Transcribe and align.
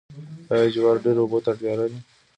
آیا 0.53 0.67
جوار 0.73 0.95
ډیرو 1.03 1.21
اوبو 1.23 1.39
ته 1.43 1.49
اړتیا 1.51 1.73
لري؟ 1.79 1.99